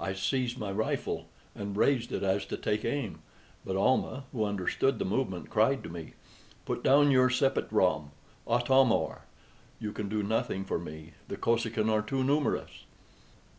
I 0.00 0.14
seized 0.14 0.56
my 0.58 0.72
rifle, 0.72 1.26
and 1.54 1.76
raised 1.76 2.10
it 2.10 2.22
as 2.22 2.44
if 2.44 2.48
to 2.48 2.56
take 2.56 2.82
aim; 2.82 3.18
but 3.62 3.76
Almah, 3.76 4.24
who 4.32 4.42
understood 4.42 4.98
the 4.98 5.04
movement, 5.04 5.50
cried 5.50 5.82
to 5.82 5.90
me: 5.90 6.14
"Put 6.64 6.82
down 6.82 7.10
your 7.10 7.28
sepet 7.28 7.68
ram, 7.70 8.12
Atam 8.48 8.90
or! 8.90 9.26
you 9.78 9.92
can 9.92 10.08
do 10.08 10.22
nothing 10.22 10.64
for 10.64 10.78
me. 10.78 11.12
The 11.28 11.36
Kosekin 11.36 11.90
are 11.90 12.00
too 12.00 12.24
numerous." 12.24 12.84